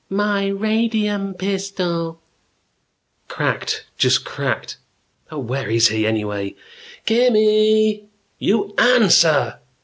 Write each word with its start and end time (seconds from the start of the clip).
"'My 0.09 0.49
rad 0.49 0.95
ium 0.95 1.35
pis 1.35 1.69
tol'" 1.69 2.19
"Cracked 3.27 3.85
just 3.99 4.25
cracked. 4.25 4.77
Oh, 5.29 5.37
where 5.37 5.69
IS 5.69 5.89
he, 5.89 6.07
anyway? 6.07 6.55
Kimmm 7.05 7.35
eee, 7.35 8.05
you 8.39 8.73
AN 8.79 9.09
swer!" 9.09 9.59